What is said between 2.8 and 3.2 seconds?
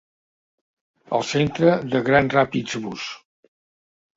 Bus.